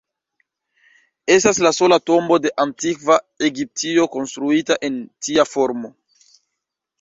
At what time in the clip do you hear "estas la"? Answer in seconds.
1.33-1.71